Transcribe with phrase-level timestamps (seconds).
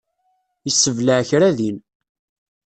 [0.65, 1.77] Yessebleε kra din.